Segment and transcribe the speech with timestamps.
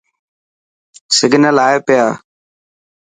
[1.17, 2.05] سگنل آئي پيا.